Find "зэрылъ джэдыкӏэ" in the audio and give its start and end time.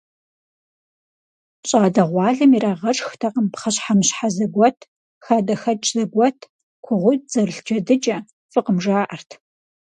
7.31-8.17